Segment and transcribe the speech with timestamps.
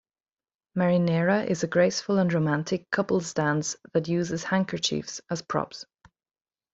[0.75, 5.85] Marinera is a graceful and romantic couple's dance that uses handkerchiefs as props.